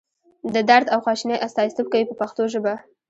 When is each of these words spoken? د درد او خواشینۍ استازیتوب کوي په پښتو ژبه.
د 0.53 0.55
درد 0.69 0.87
او 0.93 0.99
خواشینۍ 1.05 1.37
استازیتوب 1.45 1.87
کوي 1.93 2.05
په 2.07 2.15
پښتو 2.21 2.43
ژبه. 2.53 2.73